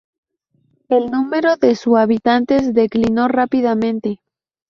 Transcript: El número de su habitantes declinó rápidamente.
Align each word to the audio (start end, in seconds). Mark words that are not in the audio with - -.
El 0.89 1.11
número 1.11 1.57
de 1.57 1.75
su 1.75 1.95
habitantes 1.95 2.73
declinó 2.73 3.27
rápidamente. 3.27 4.19